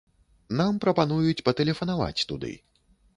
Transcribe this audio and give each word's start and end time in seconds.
Нам 0.61 0.79
прапануюць 0.85 1.45
патэлефанаваць 1.49 2.25
туды. 2.33 2.51